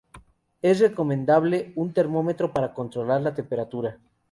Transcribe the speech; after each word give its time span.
Es 0.63 0.79
recomendable 0.79 1.73
un 1.75 1.93
termómetro 1.93 2.51
para 2.51 2.73
controlar 2.73 3.21
la 3.21 3.35
temperatura. 3.35 3.99